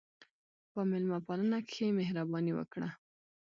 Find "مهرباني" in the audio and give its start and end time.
1.99-2.51